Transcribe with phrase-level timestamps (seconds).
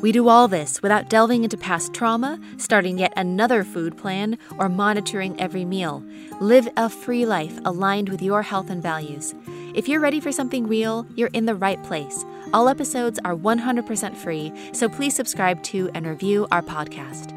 [0.00, 4.68] we do all this without delving into past trauma, starting yet another food plan, or
[4.68, 6.04] monitoring every meal.
[6.40, 9.34] Live a free life aligned with your health and values.
[9.74, 12.24] If you're ready for something real, you're in the right place.
[12.52, 17.34] All episodes are 100% free, so please subscribe to and review our podcast.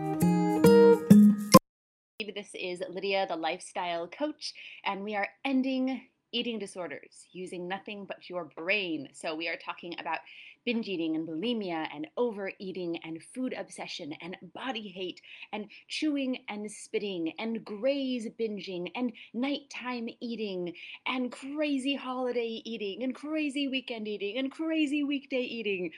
[2.35, 4.53] This is Lydia, the lifestyle coach,
[4.85, 6.01] and we are ending
[6.31, 9.09] eating disorders using nothing but your brain.
[9.13, 10.19] So, we are talking about
[10.65, 15.21] binge eating and bulimia and overeating and food obsession and body hate
[15.53, 20.73] and chewing and spitting and graze binging and nighttime eating
[21.05, 25.91] and crazy holiday eating and crazy weekend eating and crazy weekday eating.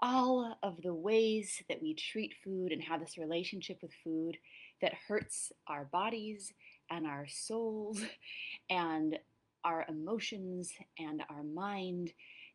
[0.00, 4.36] All of the ways that we treat food and have this relationship with food
[4.80, 6.52] that hurts our bodies
[6.90, 8.02] and our souls
[8.68, 9.16] and
[9.64, 12.12] our emotions and our mind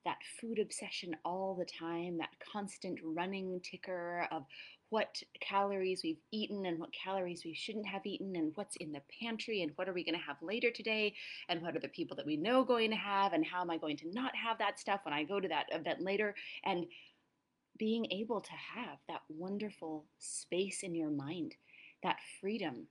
[0.07, 4.45] that food obsession all the time, that constant running ticker of
[4.89, 9.01] what calories we've eaten and what calories we shouldn't have eaten and what's in the
[9.21, 11.13] pantry and what are we going to have later today
[11.49, 13.77] and what are the people that we know going to have and how am I
[13.77, 16.33] going to not have that stuff when I go to that event later.
[16.63, 16.85] And
[17.77, 21.55] being able to have that wonderful space in your mind,
[22.01, 22.87] that freedom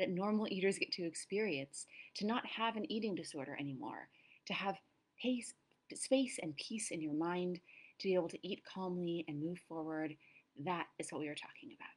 [0.00, 4.08] that normal eaters get to experience, to not have an eating disorder anymore,
[4.46, 4.74] to have
[5.22, 5.54] pace,
[5.94, 7.60] space and peace in your mind
[8.00, 10.16] to be able to eat calmly and move forward.
[10.64, 11.88] That is what we are talking about.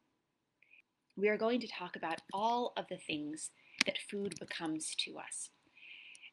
[1.16, 3.50] We are going to talk about all of the things
[3.86, 5.50] that food becomes to us.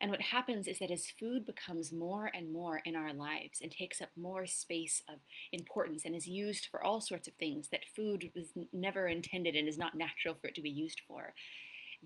[0.00, 3.70] And what happens is that as food becomes more and more in our lives and
[3.70, 5.16] takes up more space of
[5.52, 9.66] importance and is used for all sorts of things that food was never intended and
[9.66, 11.32] is not natural for it to be used for,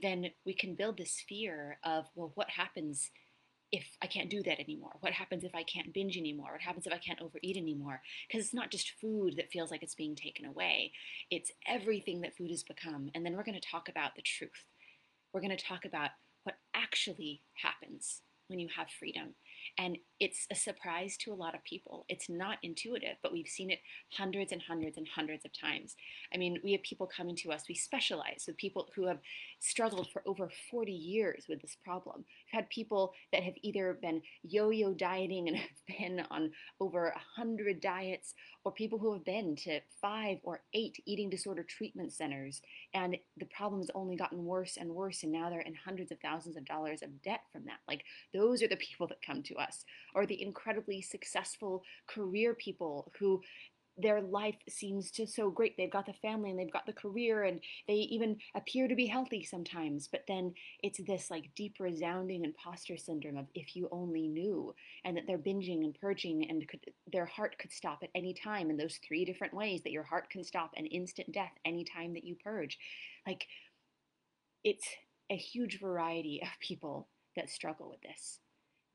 [0.01, 3.11] then we can build this fear of, well, what happens
[3.73, 4.97] if I can't do that anymore?
[5.01, 6.53] What happens if I can't binge anymore?
[6.53, 8.03] What happens if I can't overeat anymore?
[8.27, 10.93] Because it's not just food that feels like it's being taken away,
[11.31, 13.11] it's everything that food has become.
[13.15, 14.67] And then we're going to talk about the truth.
[15.33, 16.11] We're going to talk about
[16.43, 19.35] what actually happens when you have freedom.
[19.79, 22.05] And it's a surprise to a lot of people.
[22.09, 23.81] It's not intuitive, but we've seen it
[24.13, 25.97] hundreds and hundreds and hundreds of times.
[26.33, 29.19] I mean, we have people coming to us, we specialize with people who have
[29.61, 32.25] struggled for over 40 years with this problem.
[32.27, 36.51] We've had people that have either been yo yo dieting and have been on
[36.81, 38.35] over 100 diets,
[38.65, 42.61] or people who have been to five or eight eating disorder treatment centers,
[42.93, 46.19] and the problem has only gotten worse and worse, and now they're in hundreds of
[46.21, 47.79] thousands of dollars of debt from that.
[47.89, 48.05] Like,
[48.35, 49.85] those are the people that come to us,
[50.15, 53.41] or the incredibly successful career people who
[53.99, 55.77] their life seems to so great.
[55.77, 59.07] They've got the family and they've got the career and they even appear to be
[59.07, 60.09] healthy sometimes.
[60.11, 64.75] But then it's this like deep resounding imposter syndrome of if you only knew,
[65.05, 66.81] and that they're binging and purging and could,
[67.13, 70.31] their heart could stop at any time in those three different ways that your heart
[70.31, 72.79] can stop an instant death anytime that you purge.
[73.27, 73.47] Like
[74.65, 74.89] it's
[75.31, 78.39] a huge variety of people that struggle with this.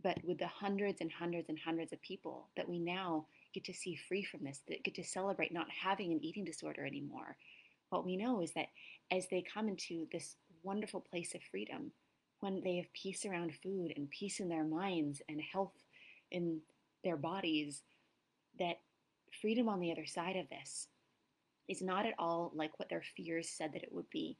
[0.06, 3.74] But with the hundreds and hundreds and hundreds of people that we now get to
[3.74, 7.36] see free from this, that get to celebrate not having an eating disorder anymore,
[7.90, 8.68] what we know is that
[9.10, 11.92] as they come into this wonderful place of freedom,
[12.42, 15.74] when they have peace around food and peace in their minds and health
[16.30, 16.60] in
[17.04, 17.82] their bodies,
[18.60, 18.76] that
[19.42, 20.88] freedom on the other side of this
[21.68, 24.38] is not at all like what their fears said that it would be.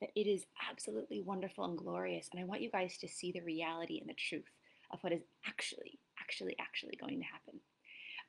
[0.00, 2.28] That it is absolutely wonderful and glorious.
[2.32, 4.50] And I want you guys to see the reality and the truth
[4.90, 7.60] of what is actually, actually, actually going to happen.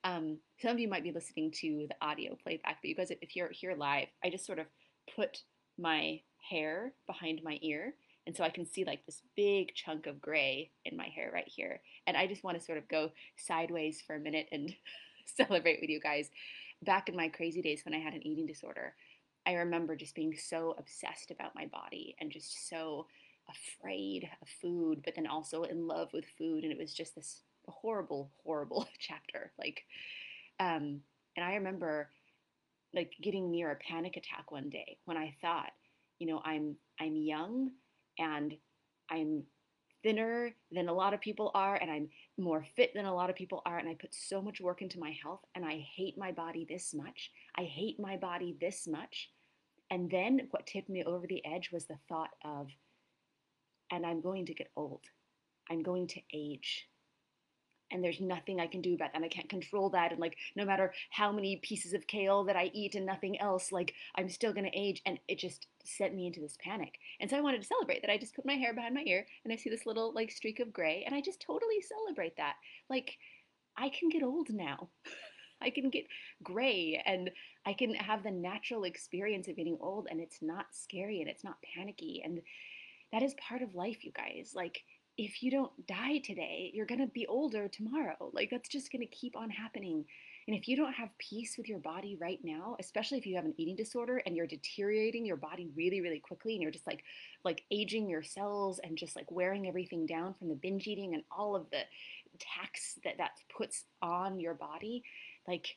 [0.03, 3.35] Um, some of you might be listening to the audio playback, but you guys, if
[3.35, 4.67] you're here live, I just sort of
[5.15, 5.39] put
[5.77, 7.93] my hair behind my ear.
[8.25, 11.47] And so I can see like this big chunk of gray in my hair right
[11.47, 11.81] here.
[12.05, 14.73] And I just want to sort of go sideways for a minute and
[15.25, 16.29] celebrate with you guys.
[16.83, 18.93] Back in my crazy days when I had an eating disorder,
[19.47, 23.07] I remember just being so obsessed about my body and just so
[23.49, 26.63] afraid of food, but then also in love with food.
[26.63, 29.51] And it was just this horrible, horrible chapter.
[29.57, 29.83] Like,
[30.59, 31.01] um,
[31.35, 32.09] and I remember
[32.93, 35.71] like getting near a panic attack one day when I thought,
[36.19, 37.71] you know, I'm I'm young
[38.17, 38.55] and
[39.09, 39.43] I'm
[40.03, 43.35] thinner than a lot of people are and I'm more fit than a lot of
[43.35, 46.31] people are and I put so much work into my health and I hate my
[46.31, 47.31] body this much.
[47.55, 49.29] I hate my body this much.
[49.89, 52.67] And then what tipped me over the edge was the thought of
[53.91, 55.01] and I'm going to get old
[55.69, 56.87] I'm going to age.
[57.89, 59.15] And there's nothing I can do about that.
[59.15, 60.11] And I can't control that.
[60.11, 63.71] And like, no matter how many pieces of kale that I eat and nothing else,
[63.71, 65.01] like, I'm still going to age.
[65.05, 66.95] And it just sent me into this panic.
[67.21, 68.11] And so I wanted to celebrate that.
[68.11, 70.59] I just put my hair behind my ear and I see this little like streak
[70.59, 71.03] of gray.
[71.05, 72.55] And I just totally celebrate that.
[72.89, 73.17] Like,
[73.77, 74.89] I can get old now.
[75.61, 76.05] I can get
[76.43, 77.31] gray and
[77.65, 81.43] I can have the natural experience of getting old and it's not scary and it's
[81.43, 82.21] not panicky.
[82.23, 82.41] And
[83.11, 84.53] that is part of life, you guys.
[84.55, 84.83] Like,
[85.17, 88.29] if you don't die today, you're going to be older tomorrow.
[88.33, 90.05] Like, that's just going to keep on happening.
[90.47, 93.43] And if you don't have peace with your body right now, especially if you have
[93.43, 97.03] an eating disorder and you're deteriorating your body really, really quickly and you're just like
[97.43, 101.23] like aging your cells and just like wearing everything down from the binge eating and
[101.37, 101.81] all of the
[102.39, 105.03] tax that that puts on your body,
[105.49, 105.75] like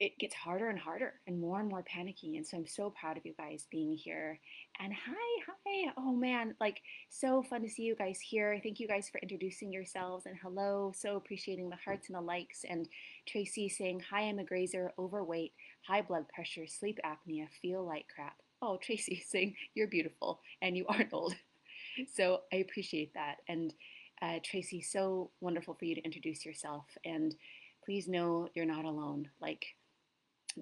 [0.00, 2.36] it gets harder and harder and more and more panicky.
[2.36, 4.40] And so I'm so proud of you guys being here.
[4.80, 5.92] And hi, hi.
[5.96, 8.58] Oh man, like so fun to see you guys here.
[8.62, 10.92] Thank you guys for introducing yourselves and hello.
[10.94, 12.64] So appreciating the hearts and the likes.
[12.68, 12.88] And
[13.26, 15.52] Tracy saying, Hi, I'm a grazer, overweight,
[15.86, 18.36] high blood pressure, sleep apnea, feel like crap.
[18.60, 21.34] Oh, Tracy saying, You're beautiful and you aren't old.
[22.12, 23.36] So I appreciate that.
[23.46, 23.72] And
[24.20, 26.86] uh, Tracy, so wonderful for you to introduce yourself.
[27.04, 27.36] And
[27.84, 29.28] please know you're not alone.
[29.40, 29.64] Like,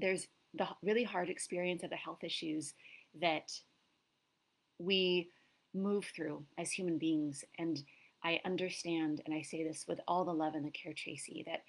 [0.03, 2.75] there's the really hard experience of the health issues
[3.23, 3.51] that
[4.79, 5.31] we
[5.75, 7.45] move through as human beings.
[7.59, 7.83] And
[8.23, 11.63] I understand, and I say this with all the love and the care, Tracy, that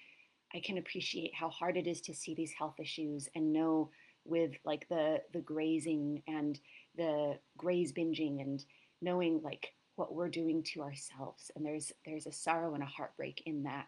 [0.54, 3.90] I can appreciate how hard it is to see these health issues and know
[4.26, 6.58] with like the the grazing and
[6.96, 8.64] the graze binging and
[9.00, 11.50] knowing like what we're doing to ourselves.
[11.54, 13.86] And there's there's a sorrow and a heartbreak in that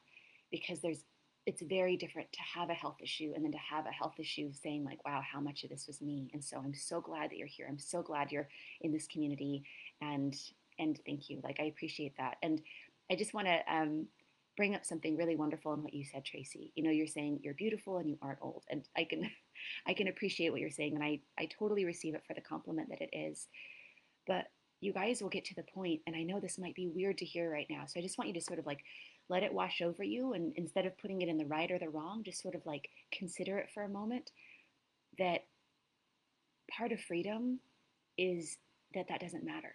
[0.50, 1.04] because there's
[1.46, 4.50] it's very different to have a health issue and then to have a health issue
[4.52, 6.30] saying like wow how much of this was me?
[6.34, 7.66] And so i'm so glad that you're here.
[7.68, 8.48] I'm so glad you're
[8.80, 9.64] in this community
[10.00, 10.36] and
[10.78, 11.40] and thank you.
[11.42, 12.36] Like i appreciate that.
[12.42, 12.60] And
[13.10, 14.06] i just want to um,
[14.56, 16.72] bring up something really wonderful in what you said tracy.
[16.74, 18.64] You know you're saying you're beautiful and you aren't old.
[18.68, 19.30] And i can
[19.86, 22.88] i can appreciate what you're saying and i i totally receive it for the compliment
[22.90, 23.46] that it is.
[24.26, 24.46] But
[24.80, 27.24] you guys will get to the point and i know this might be weird to
[27.24, 28.80] hear right now so i just want you to sort of like
[29.28, 31.88] let it wash over you and instead of putting it in the right or the
[31.88, 34.30] wrong just sort of like consider it for a moment
[35.18, 35.44] that
[36.70, 37.58] part of freedom
[38.18, 38.58] is
[38.94, 39.74] that that doesn't matter.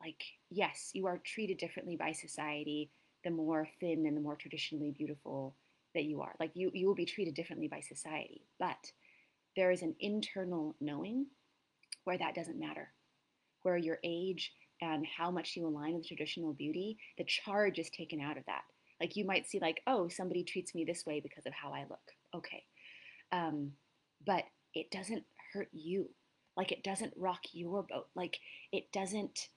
[0.00, 2.90] Like yes you are treated differently by society
[3.24, 5.56] the more thin and the more traditionally beautiful
[5.94, 6.34] that you are.
[6.38, 8.90] Like you you will be treated differently by society but
[9.56, 11.26] there is an internal knowing
[12.04, 12.90] where that doesn't matter
[13.62, 18.20] where your age and how much you align with traditional beauty, the charge is taken
[18.20, 18.62] out of that.
[19.00, 21.82] Like you might see, like, oh, somebody treats me this way because of how I
[21.88, 22.00] look.
[22.34, 22.64] Okay.
[23.32, 23.72] Um,
[24.24, 24.44] but
[24.74, 26.08] it doesn't hurt you.
[26.56, 28.08] Like it doesn't rock your boat.
[28.14, 28.38] Like
[28.72, 29.48] it doesn't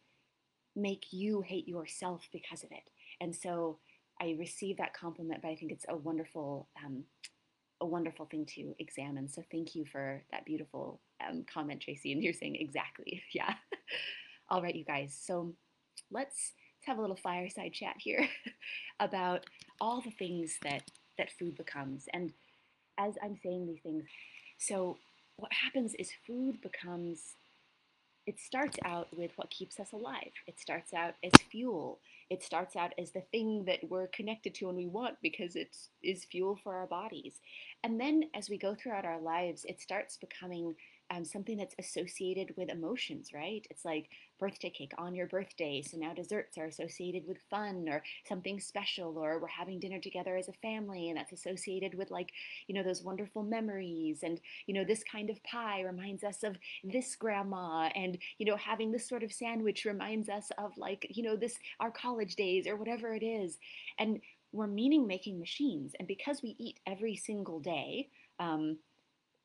[0.75, 2.89] make you hate yourself because of it.
[3.21, 3.79] And so
[4.21, 7.03] I receive that compliment, but I think it's a wonderful, um,
[7.81, 9.29] a wonderful thing to examine.
[9.29, 12.11] So thank you for that beautiful um, comment, Tracy.
[12.11, 13.53] And you're saying exactly, yeah.
[14.51, 15.15] All right, you guys.
[15.21, 15.53] So
[16.11, 16.53] let's
[16.85, 18.27] have a little fireside chat here
[18.99, 19.45] about
[19.79, 20.83] all the things that
[21.17, 22.05] that food becomes.
[22.13, 22.33] And
[22.97, 24.05] as I'm saying these things,
[24.57, 24.97] so
[25.35, 27.35] what happens is food becomes
[28.25, 30.31] it starts out with what keeps us alive.
[30.45, 31.99] It starts out as fuel.
[32.29, 35.75] It starts out as the thing that we're connected to and we want because it
[36.03, 37.39] is fuel for our bodies.
[37.83, 40.75] And then as we go throughout our lives, it starts becoming
[41.11, 43.65] um, something that's associated with emotions, right?
[43.69, 45.81] It's like birthday cake on your birthday.
[45.81, 50.37] So now desserts are associated with fun or something special, or we're having dinner together
[50.37, 52.31] as a family, and that's associated with like,
[52.67, 54.19] you know, those wonderful memories.
[54.23, 57.89] And, you know, this kind of pie reminds us of this grandma.
[57.95, 61.57] And, you know, having this sort of sandwich reminds us of like, you know, this,
[61.79, 63.57] our college days or whatever it is.
[63.97, 64.19] And
[64.51, 65.93] we're meaning making machines.
[65.99, 68.77] And because we eat every single day, um,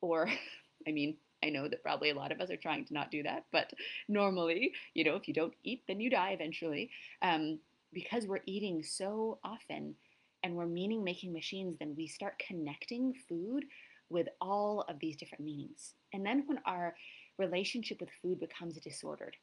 [0.01, 0.29] or,
[0.87, 3.23] I mean, I know that probably a lot of us are trying to not do
[3.23, 3.71] that, but
[4.07, 6.89] normally, you know, if you don't eat, then you die eventually.
[7.21, 7.59] Um,
[7.93, 9.95] because we're eating so often
[10.43, 13.65] and we're meaning making machines, then we start connecting food
[14.09, 15.93] with all of these different meanings.
[16.13, 16.95] And then when our
[17.37, 19.35] relationship with food becomes disordered,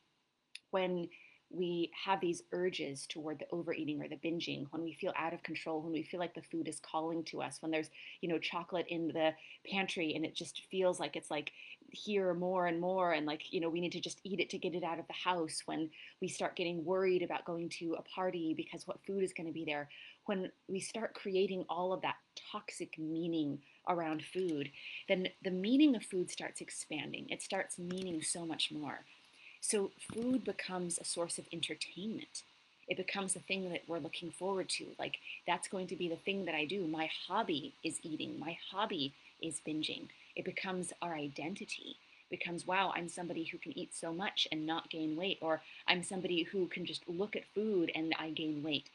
[0.71, 1.09] when
[1.53, 5.43] we have these urges toward the overeating or the binging when we feel out of
[5.43, 7.91] control when we feel like the food is calling to us when there's
[8.23, 9.31] you know chocolate in the
[9.71, 11.53] pantry and it just feels like it's like
[11.93, 14.59] here more and more and like you know we need to just eat it to
[14.59, 18.03] get it out of the house when we start getting worried about going to a
[18.03, 19.89] party because what food is going to be there
[20.27, 22.17] when we start creating all of that
[22.51, 23.59] toxic meaning
[23.89, 24.71] around food
[25.09, 29.01] then the meaning of food starts expanding it starts meaning so much more
[29.63, 32.43] so food becomes a source of entertainment.
[32.89, 34.87] It becomes the thing that we're looking forward to.
[34.99, 36.87] Like, that's going to be the thing that I do.
[36.89, 40.09] My hobby is eating, my hobby is binging.
[40.37, 41.97] It becomes our identity.
[42.31, 45.63] It becomes, wow, I'm somebody who can eat so much and not gain weight, or
[45.87, 48.89] I'm somebody who can just look at food and I gain weight.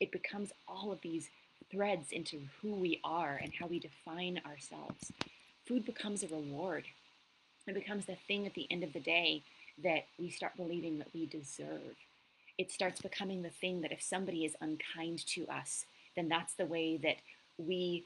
[0.00, 1.30] It becomes all of these
[1.70, 5.12] threads into who we are and how we define ourselves.
[5.66, 6.84] Food becomes a reward.
[7.66, 9.42] It becomes the thing at the end of the day
[9.82, 11.96] that we start believing that we deserve.
[12.58, 16.66] It starts becoming the thing that if somebody is unkind to us, then that's the
[16.66, 17.16] way that
[17.56, 18.04] we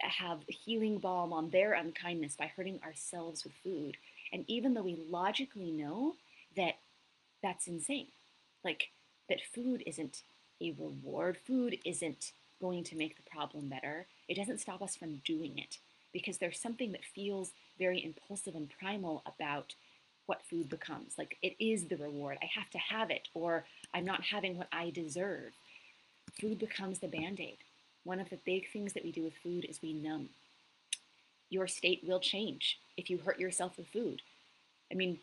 [0.00, 3.96] have healing balm on their unkindness by hurting ourselves with food.
[4.32, 6.14] And even though we logically know
[6.56, 6.76] that
[7.42, 8.08] that's insane,
[8.64, 8.90] like
[9.28, 10.22] that food isn't
[10.60, 15.20] a reward, food isn't going to make the problem better, it doesn't stop us from
[15.24, 15.78] doing it
[16.12, 19.74] because there's something that feels very impulsive and primal about
[20.26, 21.14] what food becomes.
[21.18, 22.38] Like it is the reward.
[22.42, 25.52] I have to have it, or I'm not having what I deserve.
[26.40, 27.58] Food becomes the band aid.
[28.04, 30.30] One of the big things that we do with food is we numb.
[31.50, 34.22] Your state will change if you hurt yourself with food.
[34.90, 35.18] I mean,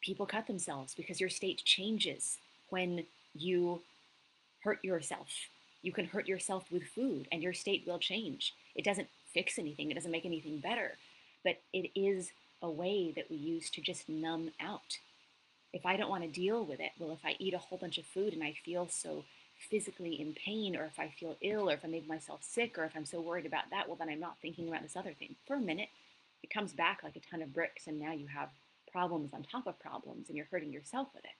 [0.00, 2.38] people cut themselves because your state changes
[2.70, 3.82] when you
[4.62, 5.28] hurt yourself.
[5.82, 8.54] You can hurt yourself with food and your state will change.
[8.74, 10.92] It doesn't fix anything, it doesn't make anything better,
[11.44, 12.30] but it is
[12.62, 14.98] a way that we use to just numb out.
[15.72, 17.98] If I don't want to deal with it, well, if I eat a whole bunch
[17.98, 19.24] of food and I feel so
[19.70, 22.84] physically in pain, or if I feel ill, or if I make myself sick, or
[22.84, 25.34] if I'm so worried about that, well, then I'm not thinking about this other thing.
[25.46, 25.88] For a minute,
[26.42, 28.50] it comes back like a ton of bricks, and now you have
[28.90, 31.30] problems on top of problems, and you're hurting yourself with it.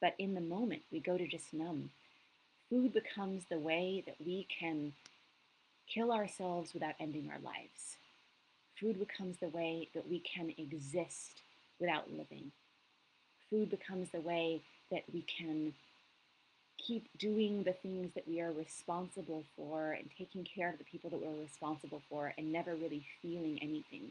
[0.00, 1.90] But in the moment, we go to just numb.
[2.68, 4.92] Food becomes the way that we can
[5.86, 7.96] kill ourselves without ending our lives
[8.82, 11.42] food becomes the way that we can exist
[11.78, 12.50] without living.
[13.48, 15.72] Food becomes the way that we can
[16.86, 21.10] keep doing the things that we are responsible for and taking care of the people
[21.10, 24.10] that we're responsible for and never really feeling anything.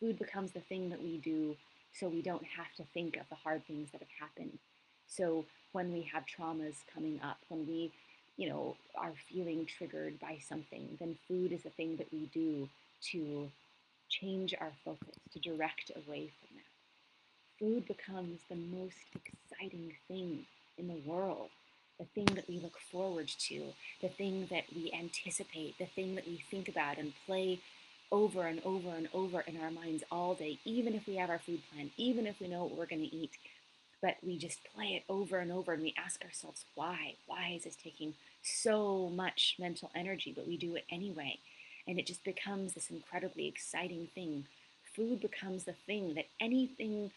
[0.00, 1.56] Food becomes the thing that we do
[1.92, 4.58] so we don't have to think of the hard things that have happened.
[5.06, 7.92] So when we have traumas coming up, when we,
[8.36, 12.68] you know, are feeling triggered by something, then food is the thing that we do
[13.12, 13.48] to
[14.08, 16.64] change our focus, to direct away from that.
[17.60, 20.44] Food becomes the most exciting thing
[20.78, 21.50] in the world,
[21.98, 23.62] the thing that we look forward to,
[24.00, 27.60] the thing that we anticipate, the thing that we think about and play
[28.10, 31.38] over and over and over in our minds all day, even if we have our
[31.38, 33.32] food plan, even if we know what we're going to eat.
[34.02, 37.14] But we just play it over and over and we ask ourselves, why?
[37.26, 40.32] Why is this taking so much mental energy?
[40.34, 41.38] But we do it anyway
[41.86, 44.46] and it just becomes this incredibly exciting thing.
[44.94, 47.10] Food becomes the thing that anything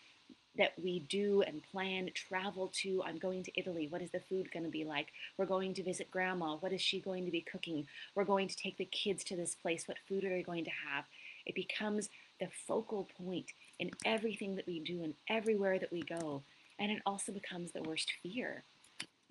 [0.57, 3.03] that we do and plan, travel to.
[3.03, 3.87] I'm going to Italy.
[3.89, 5.07] What is the food going to be like?
[5.37, 6.55] We're going to visit grandma.
[6.55, 7.87] What is she going to be cooking?
[8.15, 9.87] We're going to take the kids to this place.
[9.87, 11.05] What food are they going to have?
[11.45, 12.09] It becomes
[12.39, 16.43] the focal point in everything that we do and everywhere that we go.
[16.79, 18.63] And it also becomes the worst fear.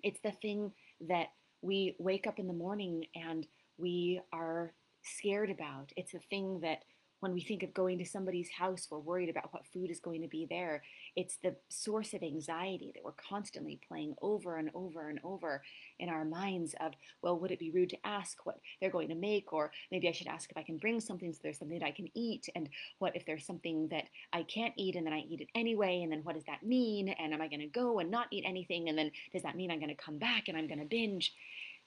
[0.03, 0.71] It's the thing
[1.07, 1.27] that
[1.61, 4.71] we wake up in the morning and we are
[5.03, 5.91] scared about.
[5.95, 6.83] It's the thing that
[7.19, 10.21] when we think of going to somebody's house, we're worried about what food is going
[10.21, 10.83] to be there.
[11.17, 15.63] It's the source of anxiety that we're constantly playing over and over and over
[15.97, 16.93] in our minds of,
[17.23, 19.51] well, would it be rude to ask what they're going to make?
[19.51, 21.91] Or maybe I should ask if I can bring something so there's something that I
[21.91, 22.47] can eat.
[22.53, 22.69] And
[22.99, 26.01] what if there's something that I can't eat and then I eat it anyway?
[26.03, 27.09] And then what does that mean?
[27.09, 28.87] And am I going to go and not eat anything?
[28.87, 31.33] And then does that mean I'm going to come back and I'm going to binge?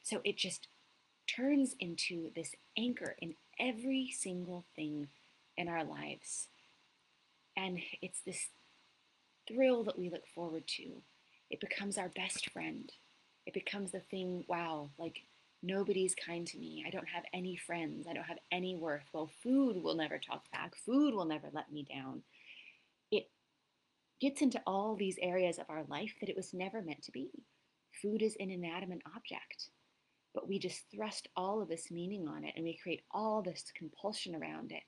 [0.03, 0.67] So it just
[1.29, 5.07] turns into this anchor in every single thing
[5.57, 6.49] in our lives.
[7.57, 8.49] And it's this
[9.53, 11.03] thrill that we look forward to.
[11.51, 12.91] It becomes our best friend.
[13.47, 15.23] It becomes the thing, wow, like
[15.63, 16.85] nobody's kind to me.
[16.87, 18.07] I don't have any friends.
[18.09, 19.05] I don't have any worth.
[19.13, 20.75] Well, food will never talk back.
[20.77, 22.23] Food will never let me down.
[23.11, 23.29] It
[24.21, 27.31] gets into all these areas of our life that it was never meant to be.
[28.01, 29.71] Food is an inanimate object
[30.35, 33.73] but we just thrust all of this meaning on it and we create all this
[33.77, 34.83] compulsion around it.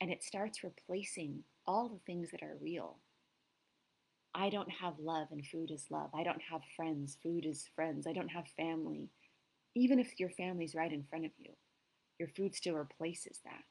[0.00, 2.98] And it starts replacing all the things that are real.
[4.34, 6.10] I don't have love and food is love.
[6.14, 8.06] I don't have friends, food is friends.
[8.06, 9.10] I don't have family.
[9.74, 11.52] Even if your family's right in front of you,
[12.18, 13.64] your food still replaces that.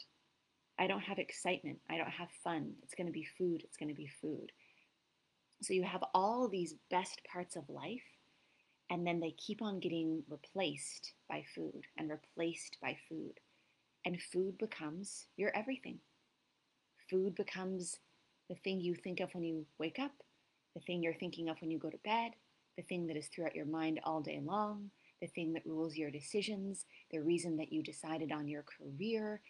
[0.78, 1.80] I don't have excitement.
[1.90, 2.74] I don't have fun.
[2.84, 3.62] It's going to be food.
[3.64, 4.52] It's going to be food.
[5.62, 8.02] So you have all these best parts of life
[8.90, 13.34] and then they keep on getting replaced by food and replaced by food.
[14.06, 16.00] And food becomes your everything.
[17.10, 18.00] Food becomes
[18.50, 20.12] the thing you think of when you wake up,
[20.80, 22.32] the thing you're thinking of when you go to bed,
[22.78, 24.90] the thing that is throughout your mind all day long,
[25.22, 29.42] the thing that rules your decisions, the reason that you decided on your career,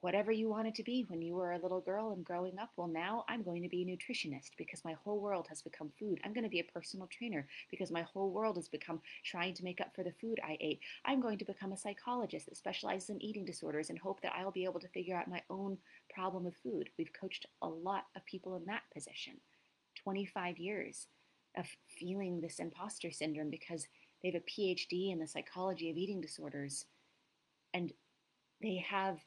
[0.00, 2.70] whatever you wanted to be when you were a little girl and growing up.
[2.76, 6.18] Well, now I'm going to be a nutritionist because my whole world has become food.
[6.24, 9.64] I'm going to be a personal trainer because my whole world has become trying to
[9.64, 10.80] make up for the food I ate.
[11.04, 14.52] I'm going to become a psychologist that specializes in eating disorders and hope that I'll
[14.52, 15.76] be able to figure out my own
[16.08, 16.88] problem with food.
[16.96, 19.34] We've coached a lot of people in that position.
[20.08, 21.06] 25 years
[21.54, 23.86] of feeling this imposter syndrome because
[24.22, 26.86] they have a PhD in the psychology of eating disorders.
[27.74, 27.92] And
[28.62, 29.18] they have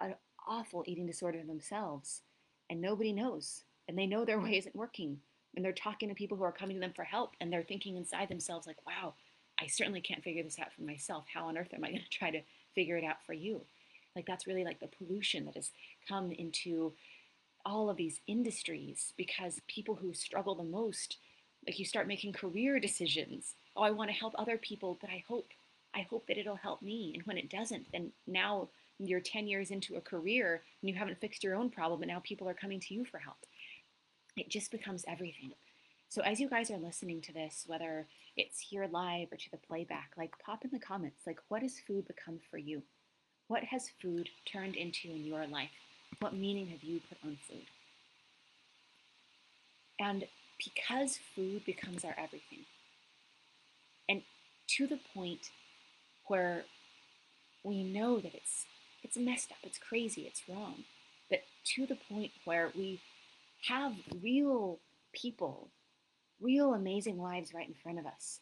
[0.00, 0.14] an
[0.46, 2.22] awful eating disorder themselves
[2.70, 3.64] and nobody knows.
[3.88, 5.18] And they know their way isn't working.
[5.56, 7.96] And they're talking to people who are coming to them for help and they're thinking
[7.96, 9.14] inside themselves like wow
[9.60, 11.24] i certainly can't figure this out for myself.
[11.34, 12.42] How on earth am i going to try to
[12.76, 13.62] figure it out for you?
[14.14, 15.72] Like that's really like the pollution that has
[16.06, 16.92] come into
[17.66, 21.18] all of these industries because people who struggle the most
[21.66, 25.22] like you start making career decisions oh i want to help other people but i
[25.28, 25.48] hope
[25.94, 28.68] i hope that it'll help me and when it doesn't then now
[28.98, 32.20] you're 10 years into a career and you haven't fixed your own problem, and now
[32.24, 33.38] people are coming to you for help.
[34.36, 35.52] It just becomes everything.
[36.08, 38.06] So, as you guys are listening to this, whether
[38.36, 41.80] it's here live or to the playback, like pop in the comments, like what has
[41.80, 42.82] food become for you?
[43.48, 45.70] What has food turned into in your life?
[46.20, 47.66] What meaning have you put on food?
[49.98, 50.24] And
[50.64, 52.64] because food becomes our everything,
[54.08, 54.22] and
[54.76, 55.50] to the point
[56.26, 56.64] where
[57.64, 58.66] we know that it's
[59.02, 60.84] it's messed up, it's crazy, it's wrong.
[61.30, 61.40] But
[61.74, 63.00] to the point where we
[63.68, 64.78] have real
[65.12, 65.70] people,
[66.40, 68.40] real amazing lives right in front of us.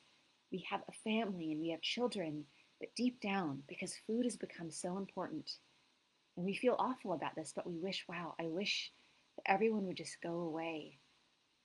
[0.52, 2.44] We have a family and we have children,
[2.78, 5.50] but deep down, because food has become so important,
[6.36, 8.90] and we feel awful about this, but we wish, wow, I wish
[9.36, 10.98] that everyone would just go away.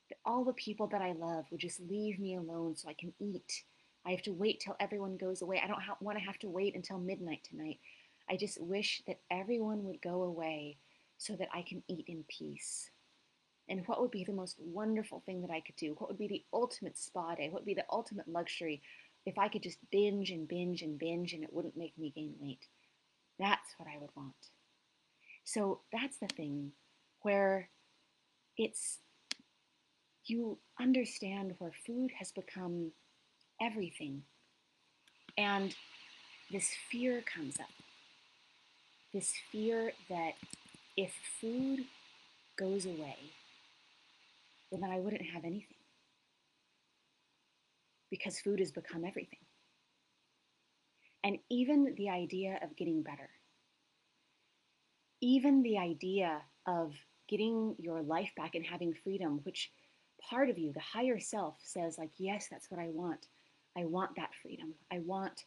[0.10, 3.14] That all the people that I love would just leave me alone so I can
[3.20, 3.64] eat.
[4.06, 5.62] I have to wait till everyone goes away.
[5.64, 7.80] I don't ha- want to have to wait until midnight tonight.
[8.30, 10.78] I just wish that everyone would go away
[11.18, 12.92] so that I can eat in peace.
[13.68, 15.96] And what would be the most wonderful thing that I could do?
[15.98, 17.50] What would be the ultimate spa day?
[17.50, 18.82] What would be the ultimate luxury
[19.26, 22.34] if I could just binge and binge and binge and it wouldn't make me gain
[22.40, 22.66] weight?
[23.38, 24.36] That's what I would want.
[25.54, 26.74] So that's the thing
[27.22, 27.70] where
[28.58, 29.00] it's
[30.26, 32.92] you understand where food has become
[33.60, 34.24] everything.
[35.38, 35.74] And
[36.52, 37.70] this fear comes up
[39.14, 40.34] this fear that
[40.96, 41.80] if food
[42.58, 43.18] goes away,
[44.72, 45.78] then I wouldn't have anything.
[48.10, 49.40] Because food has become everything.
[51.24, 53.30] And even the idea of getting better,
[55.22, 56.94] even the idea of
[57.28, 59.72] getting your life back and having freedom, which
[60.22, 63.28] part of you, the higher self, says, like, yes, that's what I want.
[63.78, 64.74] I want that freedom.
[64.92, 65.46] I want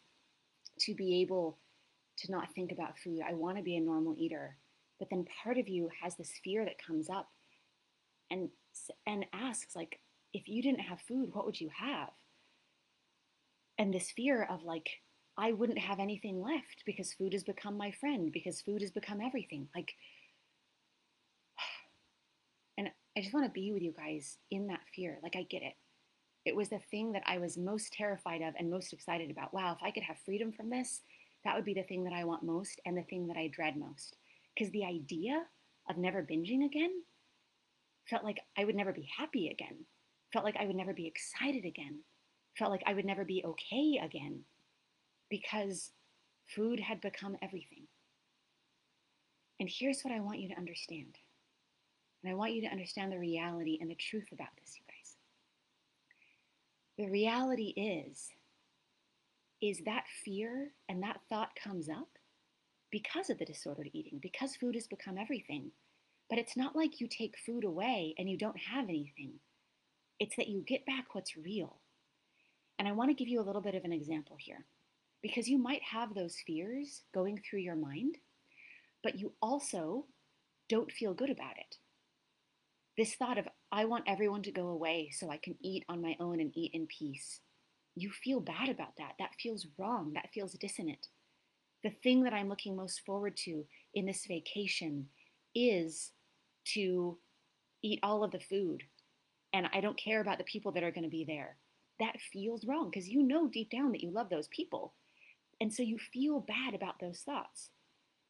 [0.80, 1.58] to be able
[2.18, 3.20] to not think about food.
[3.26, 4.56] I want to be a normal eater.
[4.98, 7.28] But then part of you has this fear that comes up
[8.30, 8.48] and
[9.06, 9.98] and asks like
[10.32, 12.08] if you didn't have food, what would you have?
[13.78, 15.01] And this fear of like
[15.37, 19.21] I wouldn't have anything left because food has become my friend, because food has become
[19.21, 19.68] everything.
[19.75, 19.95] Like
[22.79, 25.18] and I just want to be with you guys in that fear.
[25.23, 25.75] Like I get it.
[26.45, 29.55] It was the thing that I was most terrified of and most excited about.
[29.55, 31.03] Wow, if I could have freedom from this,
[31.45, 33.77] that would be the thing that I want most and the thing that I dread
[33.77, 34.16] most.
[34.55, 35.45] Because the idea
[35.88, 36.90] of never binging again
[38.09, 39.87] felt like I would never be happy again,
[40.33, 42.01] felt like I would never be excited again,
[42.59, 44.45] felt like I would never be okay again
[45.33, 45.92] because
[46.47, 47.87] food had become everything.
[49.59, 51.16] And here's what I want you to understand.
[52.23, 55.16] And I want you to understand the reality and the truth about this, you guys.
[56.99, 58.29] The reality is
[59.62, 62.18] is that fear and that thought comes up
[62.90, 65.71] because of the disordered eating, because food has become everything.
[66.29, 69.35] But it's not like you take food away and you don't have anything.
[70.18, 71.79] It's that you get back what's real.
[72.79, 74.66] And I want to give you a little bit of an example here
[75.22, 78.16] because you might have those fears going through your mind,
[79.02, 80.06] but you also
[80.68, 81.76] don't feel good about it.
[82.98, 86.16] This thought of, I want everyone to go away so I can eat on my
[86.20, 87.40] own and eat in peace
[87.94, 89.14] you feel bad about that.
[89.18, 90.12] That feels wrong.
[90.14, 91.08] That feels dissonant.
[91.85, 95.06] The thing that I'm looking most forward to in this vacation
[95.54, 96.12] is
[96.66, 97.18] to
[97.82, 98.82] eat all of the food.
[99.52, 101.56] And I don't care about the people that are going to be there.
[102.00, 104.94] That feels wrong because you know deep down that you love those people.
[105.62, 107.70] And so you feel bad about those thoughts.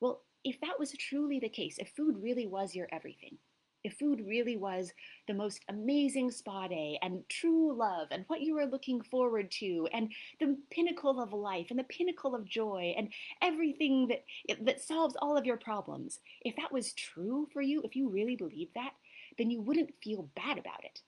[0.00, 3.38] Well, if that was truly the case, if food really was your everything,
[3.84, 4.92] if food really was
[5.26, 9.88] the most amazing spa day and true love and what you were looking forward to
[9.94, 13.08] and the pinnacle of life and the pinnacle of joy and
[13.40, 14.24] everything that
[14.66, 18.36] that solves all of your problems if that was true for you if you really
[18.36, 18.92] believed that
[19.38, 21.00] then you wouldn't feel bad about it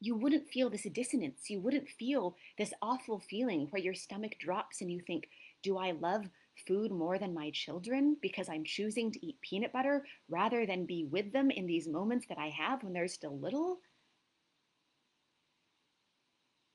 [0.00, 1.50] you wouldn't feel this dissonance.
[1.50, 5.28] You wouldn't feel this awful feeling where your stomach drops and you think
[5.62, 6.24] do i love
[6.66, 11.04] food more than my children because I'm choosing to eat peanut butter rather than be
[11.10, 13.78] with them in these moments that I have when they're still little,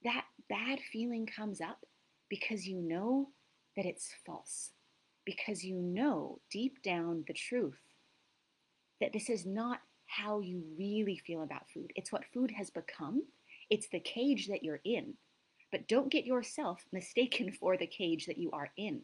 [0.04, 1.80] that bad feeling comes up
[2.30, 3.30] because you know
[3.76, 4.72] that it's false,
[5.26, 7.80] because you know deep down the truth
[9.02, 9.80] that this is not
[10.13, 11.91] how you really feel about food.
[11.95, 13.23] It's what food has become,
[13.69, 15.13] it's the cage that you're in.
[15.71, 19.02] But don't get yourself mistaken for the cage that you are in.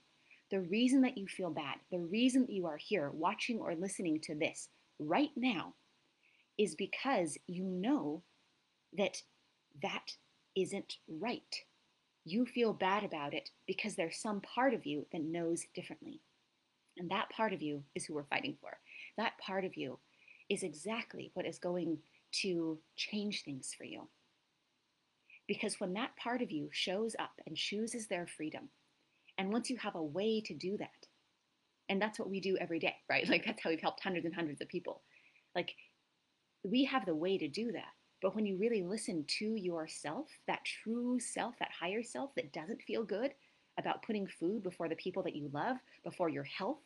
[0.51, 4.19] The reason that you feel bad, the reason that you are here watching or listening
[4.23, 4.69] to this
[4.99, 5.73] right now
[6.57, 8.23] is because you know
[8.97, 9.21] that
[9.81, 10.11] that
[10.55, 11.55] isn't right.
[12.25, 16.19] You feel bad about it because there's some part of you that knows differently.
[16.97, 18.77] And that part of you is who we're fighting for.
[19.17, 19.99] That part of you
[20.49, 21.99] is exactly what is going
[22.31, 24.07] to change things for you.
[25.47, 28.69] Because when that part of you shows up and chooses their freedom,
[29.37, 31.07] and once you have a way to do that,
[31.87, 33.27] and that's what we do every day, right?
[33.27, 35.01] Like that's how we've helped hundreds and hundreds of people.
[35.55, 35.73] Like
[36.63, 37.93] we have the way to do that.
[38.21, 42.81] But when you really listen to yourself, that true self, that higher self that doesn't
[42.81, 43.31] feel good
[43.77, 46.79] about putting food before the people that you love, before your health,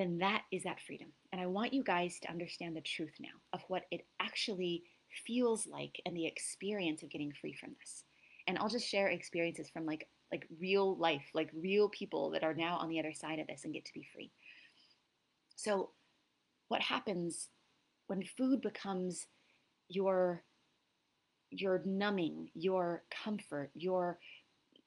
[0.00, 1.08] then that is that freedom.
[1.32, 4.84] And I want you guys to understand the truth now of what it actually
[5.26, 8.04] feels like and the experience of getting free from this
[8.50, 12.54] and I'll just share experiences from like like real life, like real people that are
[12.54, 14.30] now on the other side of this and get to be free.
[15.56, 15.90] So
[16.68, 17.48] what happens
[18.06, 19.26] when food becomes
[19.88, 20.42] your
[21.50, 24.18] your numbing, your comfort, your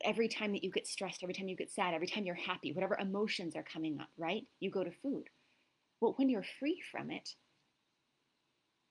[0.04, 2.72] every time that you get stressed, every time you get sad, every time you're happy,
[2.74, 4.44] whatever emotions are coming up, right?
[4.60, 5.26] You go to food.
[6.02, 7.36] Well, when you're free from it,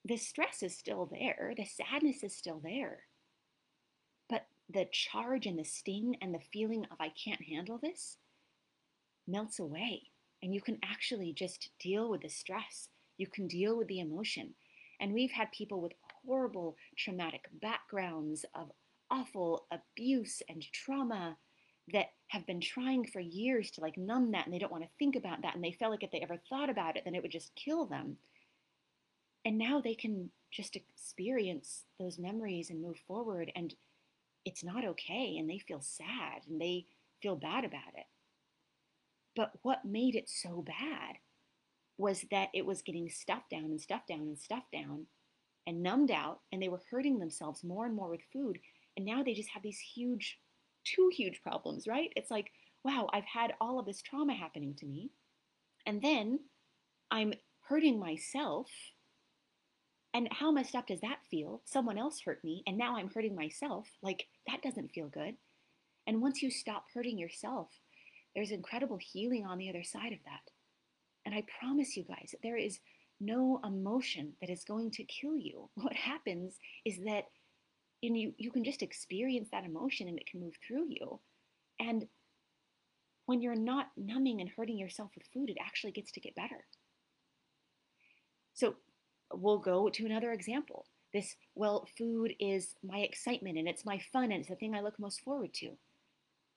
[0.04, 3.08] the stress is still there, the sadness is still there
[4.28, 8.18] But the charge and the sting and the feeling of I can't handle this
[9.26, 10.10] melts away.
[10.42, 12.88] And you can actually just deal with the stress.
[13.16, 14.54] You can deal with the emotion.
[15.00, 15.92] And we've had people with
[16.24, 18.70] horrible traumatic backgrounds of
[19.12, 21.36] awful abuse and trauma
[21.92, 24.90] that have been trying for years to like numb that and they don't want to
[24.98, 27.22] think about that and they felt like if they ever thought about it then it
[27.22, 28.16] would just kill them
[29.44, 33.74] and now they can just experience those memories and move forward and
[34.44, 36.86] it's not okay and they feel sad and they
[37.20, 38.06] feel bad about it.
[39.34, 41.16] But what made it so bad
[41.96, 45.06] was that it was getting stuffed down and stuffed down and stuffed down
[45.66, 48.58] and numbed out and they were hurting themselves more and more with food
[48.96, 50.38] and now they just have these huge
[50.84, 52.12] two huge problems, right?
[52.16, 52.50] It's like,
[52.84, 55.10] wow, I've had all of this trauma happening to me
[55.86, 56.40] and then
[57.10, 57.34] I'm
[57.68, 58.68] hurting myself
[60.14, 61.62] and how messed up does that feel?
[61.64, 63.88] Someone else hurt me, and now I'm hurting myself.
[64.02, 65.36] Like, that doesn't feel good.
[66.06, 67.70] And once you stop hurting yourself,
[68.34, 70.50] there's incredible healing on the other side of that.
[71.24, 72.80] And I promise you guys, there is
[73.20, 75.70] no emotion that is going to kill you.
[75.76, 77.24] What happens is that
[78.02, 81.20] in you, you can just experience that emotion and it can move through you.
[81.78, 82.06] And
[83.26, 86.66] when you're not numbing and hurting yourself with food, it actually gets to get better.
[88.54, 88.74] So
[89.32, 90.86] we'll go to another example.
[91.12, 94.80] This, well, food is my excitement and it's my fun and it's the thing I
[94.80, 95.70] look most forward to.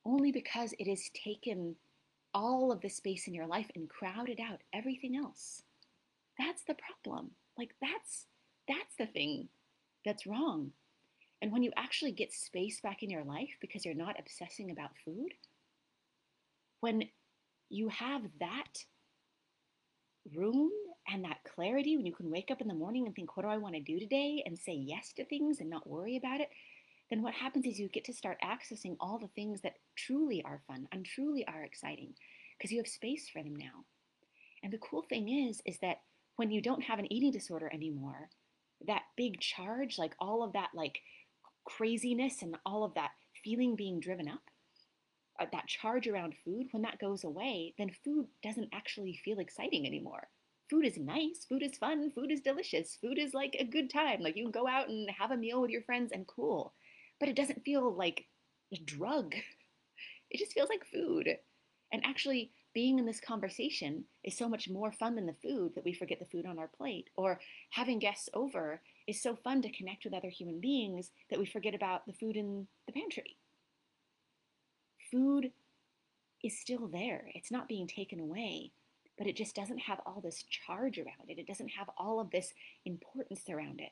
[0.06, 1.76] Only because it has taken
[2.34, 5.64] all of the space in your life and crowded out everything else.
[6.38, 7.32] That's the problem.
[7.58, 8.26] Like that's
[8.68, 9.48] that's the thing
[10.04, 10.72] that's wrong.
[11.42, 14.92] And when you actually get space back in your life because you're not obsessing about
[15.04, 15.34] food,
[16.80, 17.04] when
[17.70, 18.86] you have that
[20.36, 20.72] room
[21.08, 23.50] and that clarity when you can wake up in the morning and think, what do
[23.50, 24.44] I want to do today?
[24.46, 26.50] And say yes to things and not worry about it,
[27.10, 30.62] then what happens is you get to start accessing all the things that truly are
[30.68, 32.14] fun and truly are exciting
[32.58, 33.86] because you have space for them now.
[34.64, 35.98] And the cool thing is, is that
[36.38, 38.30] when you don't have an eating disorder anymore,
[38.88, 41.00] that big charge, like all of that, like
[41.66, 43.12] craziness and all of that
[43.44, 44.42] feeling being driven up,
[45.40, 49.86] uh, that charge around food, when that goes away, then food doesn't actually feel exciting
[49.86, 50.30] anymore.
[50.70, 54.22] Food is nice, food is fun, food is delicious, food is like a good time.
[54.22, 56.74] Like you can go out and have a meal with your friends and cool.
[57.20, 58.26] But it doesn't feel like
[58.74, 59.36] a drug.
[60.32, 61.38] It just feels like food.
[61.94, 65.86] And actually, being in this conversation is so much more fun than the food that
[65.86, 67.12] we forget the food on our plate.
[67.16, 71.46] Or having guests over is so fun to connect with other human beings that we
[71.46, 73.38] forget about the food in the pantry.
[75.12, 75.52] Food
[76.44, 78.72] is still there, it's not being taken away,
[79.18, 81.40] but it just doesn't have all this charge around it.
[81.40, 82.54] It doesn't have all of this
[82.86, 83.92] importance around it.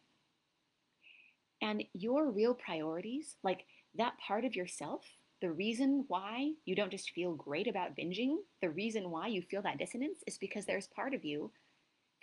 [1.61, 5.05] And your real priorities, like that part of yourself
[5.43, 9.61] the reason why you don't just feel great about binging, the reason why you feel
[9.63, 11.51] that dissonance is because there's part of you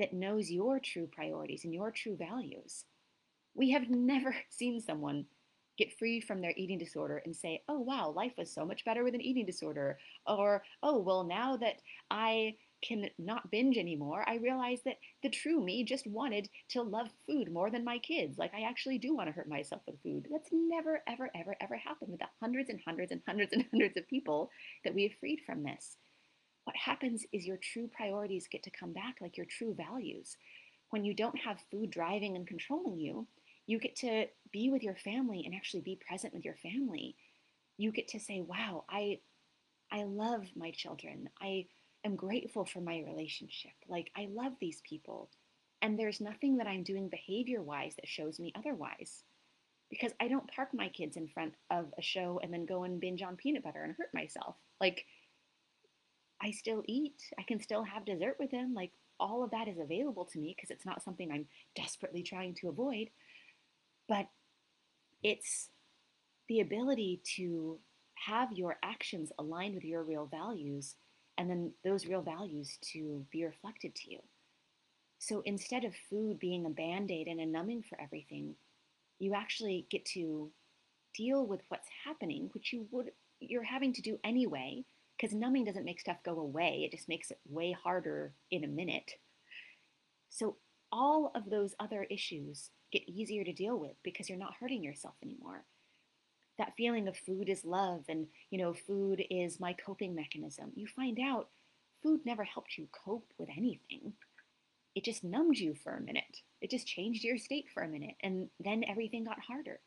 [0.01, 2.85] that knows your true priorities and your true values.
[3.55, 5.27] We have never seen someone
[5.79, 9.05] get free from their eating disorder and say, oh, wow, life was so much better
[9.05, 9.99] with an eating disorder.
[10.27, 11.77] Or, oh, well, now that
[12.11, 17.09] I can not binge anymore, I realize that the true me just wanted to love
[17.27, 18.39] food more than my kids.
[18.39, 20.29] Like I actually do want to hurt myself with food.
[20.31, 23.97] That's never, ever, ever, ever happened with the hundreds and hundreds and hundreds and hundreds
[23.97, 24.51] of people
[24.85, 25.97] that we have freed from this.
[26.71, 30.37] What happens is your true priorities get to come back, like your true values.
[30.91, 33.27] When you don't have food driving and controlling you,
[33.67, 37.17] you get to be with your family and actually be present with your family.
[37.77, 39.19] You get to say, wow, I
[39.91, 41.29] I love my children.
[41.43, 41.67] I
[42.05, 43.73] am grateful for my relationship.
[43.89, 45.29] Like, I love these people.
[45.83, 49.25] And there's nothing that I'm doing behavior wise that shows me otherwise.
[49.91, 53.01] Because I don't park my kids in front of a show and then go and
[53.01, 54.55] binge on peanut butter and hurt myself.
[54.81, 55.05] Like,
[56.43, 57.23] I still eat.
[57.39, 58.75] I can still have dessert with them.
[58.75, 62.55] Like, all of that is available to me because it's not something I'm desperately trying
[62.55, 63.11] to avoid.
[64.09, 64.29] But
[65.23, 65.69] it's
[66.49, 67.79] the ability to
[68.15, 70.97] have your actions aligned with your real values
[71.39, 74.19] and then those real values to be reflected to you.
[75.19, 78.55] So instead of food being a band aid and a numbing for everything,
[79.19, 80.51] you actually get to
[81.15, 84.85] deal with what's happening, which you would you're having to do anyway,
[85.21, 86.83] because numbing doesn't make stuff go away.
[86.85, 89.13] It just makes it way harder in a minute.
[90.31, 90.57] So
[90.91, 95.15] all of those other issues get easier to deal with because you're not hurting yourself
[95.23, 95.65] anymore.
[96.57, 100.73] That feeling of food is love and you know food is my coping mechanism.
[100.75, 101.49] You find out
[102.03, 104.15] food never helped you cope with anything.
[104.95, 106.39] It just numbed you for a minute.
[106.63, 109.81] It just changed your state for a minute and then everything got harder.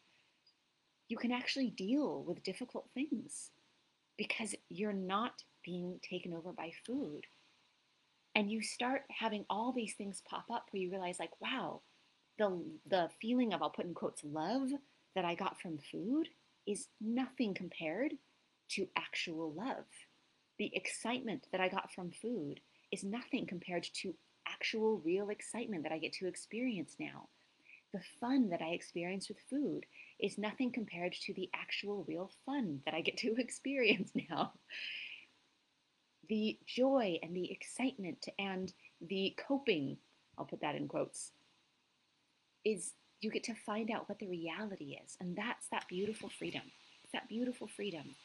[1.08, 3.50] You can actually deal with difficult things
[4.18, 7.26] because you're not being taken over by food
[8.36, 11.82] and you start having all these things pop up where you realize like wow
[12.38, 14.70] the the feeling of I'll put in quotes love
[15.16, 16.30] that I got from food
[16.66, 18.14] is nothing compared
[18.72, 19.86] to actual love.
[20.58, 22.60] The excitement that I got from food
[22.92, 24.14] is nothing compared to
[24.48, 27.30] actual real excitement that I get to experience now.
[27.94, 29.86] The fun that I experience with food
[30.20, 34.54] is nothing compared to the actual real fun that I get to experience now.
[36.28, 39.98] The joy and the excitement and the coping,
[40.38, 41.32] I'll put that in quotes,
[42.66, 45.18] is you get to find out what the reality is.
[45.20, 46.64] And that's that beautiful freedom.
[47.04, 48.16] It's that beautiful freedom.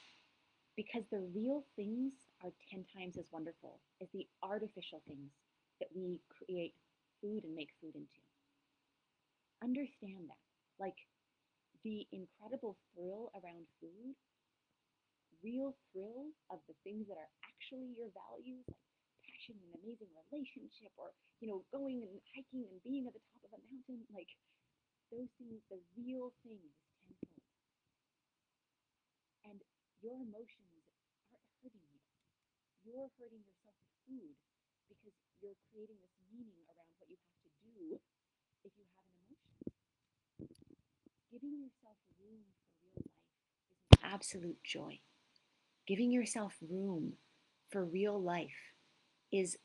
[0.76, 5.30] Because the real things are 10 times as wonderful as the artificial things
[5.80, 6.74] that we create
[7.20, 8.27] food and make food into.
[9.62, 10.38] Understand that.
[10.80, 10.96] Like
[11.84, 14.16] the incredible thrill around food,
[15.42, 18.84] real thrill of the things that are actually your values, like
[19.24, 23.42] passion and amazing relationship, or, you know, going and hiking and being at the top
[23.46, 24.28] of a mountain, like
[25.12, 27.42] those things, the real thing is tenfold.
[29.42, 29.58] And
[30.00, 30.86] your emotions
[31.32, 31.98] aren't hurting you.
[32.84, 34.36] You're hurting yourself with food
[34.88, 38.00] because you're creating this meaning around what you have to do
[38.64, 38.97] if you have.
[41.48, 43.08] Giving yourself room for real life
[43.80, 44.98] is an absolute joy.
[45.86, 47.14] Giving yourself room
[47.70, 48.74] for real life
[49.32, 49.56] is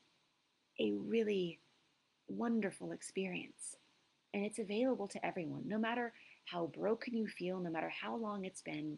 [0.80, 1.60] a really
[2.30, 3.76] wonderful experience
[4.34, 6.14] and it's available to everyone, no matter
[6.46, 8.98] how broken you feel, no matter how long it's been.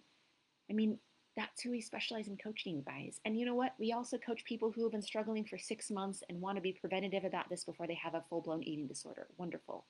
[0.69, 0.99] I mean,
[1.35, 3.19] that's who we specialize in coaching, guys.
[3.25, 3.73] And you know what?
[3.79, 6.73] We also coach people who have been struggling for six months and want to be
[6.73, 9.27] preventative about this before they have a full blown eating disorder.
[9.37, 9.85] Wonderful.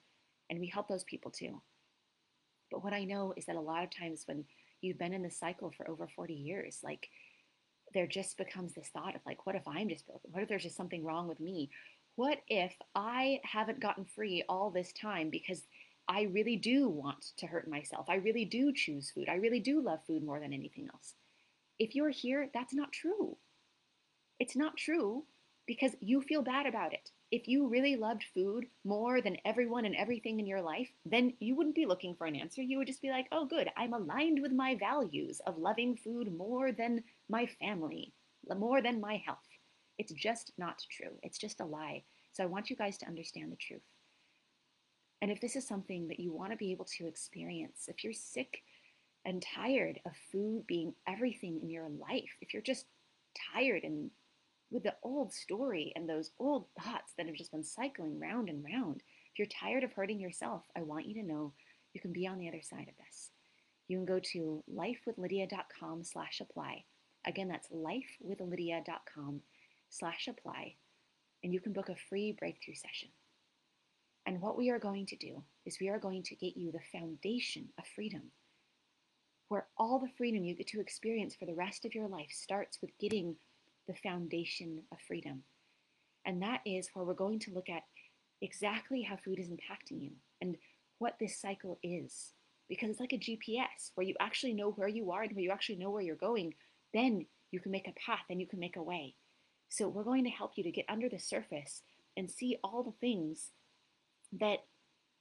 [0.50, 1.62] And we help those people too.
[2.72, 4.46] But what I know is that a lot of times when
[4.82, 7.10] you've been in this cycle for over 40 years, like
[7.94, 10.32] there just becomes this thought of like, what if I'm just broken?
[10.32, 11.70] What if there's just something wrong with me?
[12.16, 15.64] what if I haven't gotten free all this time because
[16.08, 18.06] I really do want to hurt myself?
[18.10, 19.28] I really do choose food.
[19.30, 21.14] I really do love food more than anything else.
[21.78, 23.38] If you're here, that's not true.
[24.40, 25.26] It's not true
[25.66, 27.12] because you feel bad about it.
[27.36, 31.54] If you really loved food more than everyone and everything in your life, then you
[31.54, 32.62] wouldn't be looking for an answer.
[32.62, 36.34] You would just be like, oh, good, I'm aligned with my values of loving food
[36.34, 38.14] more than my family,
[38.58, 39.50] more than my health.
[39.98, 41.12] It's just not true.
[41.24, 42.04] It's just a lie.
[42.32, 43.84] So I want you guys to understand the truth.
[45.22, 48.14] And if this is something that you want to be able to experience, if you're
[48.14, 48.62] sick
[49.26, 52.86] and tired of food being everything in your life, if you're just
[53.54, 54.10] tired and
[54.72, 58.64] with the old story and those old thoughts that have just been cycling round and
[58.64, 59.02] round,
[59.32, 61.54] if you're tired of hurting yourself, I want you to know
[61.94, 63.32] you can be on the other side of this.
[63.88, 66.84] You can go to lifewithlydia.com slash apply.
[67.26, 69.42] Again, that's lifewithlydia.com
[69.90, 70.76] slash apply,
[71.44, 73.10] and you can book a free breakthrough session.
[74.26, 76.98] And what we are going to do is we are going to get you the
[76.98, 78.32] foundation of freedom,
[79.50, 82.80] where all the freedom you get to experience for the rest of your life starts
[82.82, 83.36] with getting
[83.88, 85.44] the foundation of freedom.
[86.26, 87.84] And that is where we're going to look at
[88.42, 90.58] exactly how food is impacting you and
[91.00, 92.34] what this cycle is.
[92.68, 95.52] Because it's like a GPS where you actually know where you are and where you
[95.52, 96.56] actually know where you're going.
[96.94, 99.16] Then you can make a path and you can make a way.
[99.70, 101.84] So we're going to help you to get under the surface
[102.18, 103.52] and see all the things
[104.40, 104.60] that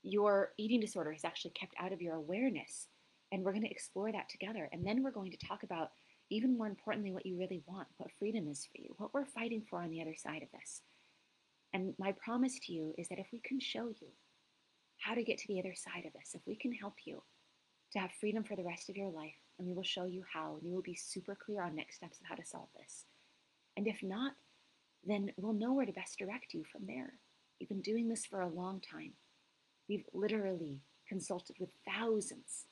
[0.02, 2.88] your eating disorder has actually kept out of your awareness.
[3.32, 4.68] And we're going to explore that together.
[4.72, 5.90] And then we're going to talk about,
[6.30, 9.62] even more importantly, what you really want, what freedom is for you, what we're fighting
[9.68, 10.82] for on the other side of this.
[11.72, 14.08] And my promise to you is that if we can show you
[15.00, 17.22] how to get to the other side of this, if we can help you
[17.92, 20.56] to have freedom for the rest of your life, and we will show you how,
[20.56, 23.04] and you will be super clear on next steps of how to solve this.
[23.76, 24.32] And if not,
[25.04, 27.14] then we'll know where to best direct you from there.
[27.60, 29.12] We've been doing this for a long time.
[29.88, 32.66] We've literally consulted with thousands.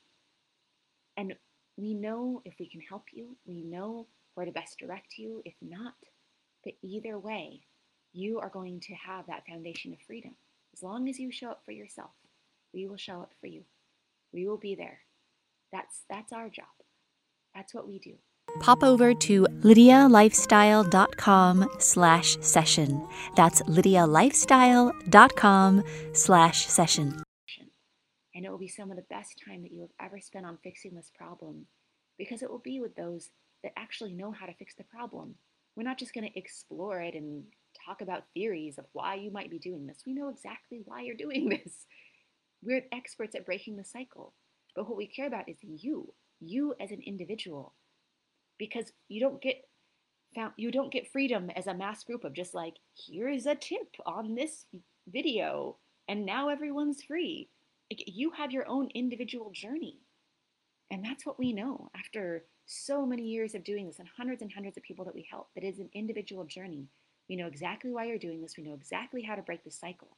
[1.17, 1.35] And
[1.77, 5.43] we know if we can help you, we know where to best direct you.
[5.45, 5.95] If not,
[6.65, 7.63] but either way,
[8.13, 10.35] you are going to have that foundation of freedom.
[10.75, 12.11] As long as you show up for yourself,
[12.73, 13.65] we will show up for you.
[14.33, 15.01] We will be there.
[15.73, 16.67] That's that's our job.
[17.55, 18.15] That's what we do
[18.61, 23.07] pop over to lydialifestyle.com slash session.
[23.37, 27.23] That's lydialifestyle.com slash session.
[28.35, 30.59] And it will be some of the best time that you have ever spent on
[30.63, 31.67] fixing this problem
[32.19, 33.31] because it will be with those
[33.63, 35.35] that actually know how to fix the problem.
[35.77, 37.45] We're not just going to explore it and
[37.87, 40.03] talk about theories of why you might be doing this.
[40.07, 41.87] We know exactly why you're doing this.
[42.63, 44.35] We're experts at breaking the cycle.
[44.75, 47.75] But what we care about is you, you as an individual
[48.59, 49.57] because you don't get
[50.35, 53.55] found you don't get freedom as a mass group of just like here is a
[53.55, 54.67] tip on this
[55.09, 55.77] video
[56.09, 57.49] and now everyone's free
[58.07, 60.01] you have your own individual journey.
[60.91, 64.53] And that's what we know after so many years of doing this and hundreds and
[64.53, 66.89] hundreds of people that we help that is an individual journey.
[67.29, 68.57] We know exactly why you're doing this.
[68.57, 70.17] We know exactly how to break the cycle.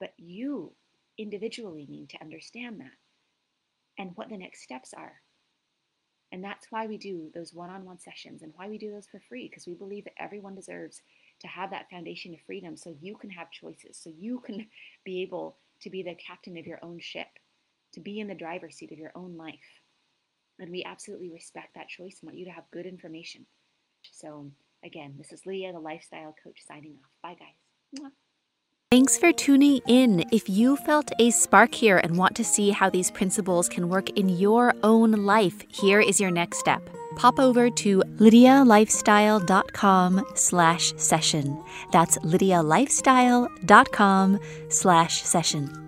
[0.00, 0.72] But you
[1.18, 2.96] individually need to understand that
[3.98, 5.20] and what the next steps are.
[6.30, 9.06] And that's why we do those one on one sessions and why we do those
[9.06, 11.02] for free, because we believe that everyone deserves
[11.40, 14.66] to have that foundation of freedom so you can have choices, so you can
[15.04, 17.28] be able to be the captain of your own ship,
[17.94, 19.54] to be in the driver's seat of your own life.
[20.58, 23.46] And we absolutely respect that choice and want you to have good information.
[24.12, 24.50] So,
[24.84, 27.10] again, this is Lydia, the lifestyle coach, signing off.
[27.22, 28.10] Bye, guys.
[28.90, 30.24] Thanks for tuning in.
[30.32, 34.10] If you felt a spark here and want to see how these principles can work
[34.18, 36.88] in your own life, here is your next step.
[37.18, 41.62] Pop over to lydialifestyle.com slash session.
[41.92, 45.87] That's lydialifestyle.com slash session